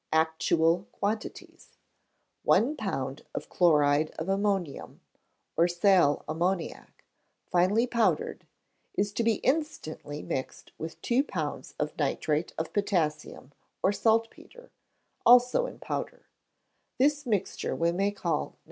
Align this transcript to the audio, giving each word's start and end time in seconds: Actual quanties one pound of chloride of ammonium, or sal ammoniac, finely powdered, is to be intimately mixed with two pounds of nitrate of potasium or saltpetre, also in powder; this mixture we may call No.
Actual 0.11 0.87
quanties 0.99 1.77
one 2.41 2.75
pound 2.75 3.23
of 3.35 3.49
chloride 3.49 4.09
of 4.17 4.29
ammonium, 4.29 4.99
or 5.55 5.67
sal 5.67 6.25
ammoniac, 6.27 7.03
finely 7.51 7.85
powdered, 7.85 8.47
is 8.95 9.11
to 9.13 9.21
be 9.23 9.35
intimately 9.43 10.23
mixed 10.23 10.71
with 10.79 10.99
two 11.03 11.23
pounds 11.23 11.75
of 11.77 11.95
nitrate 11.99 12.51
of 12.57 12.73
potasium 12.73 13.51
or 13.83 13.91
saltpetre, 13.91 14.71
also 15.23 15.67
in 15.67 15.77
powder; 15.77 16.25
this 16.97 17.27
mixture 17.27 17.75
we 17.75 17.91
may 17.91 18.09
call 18.09 18.45
No. 18.45 18.55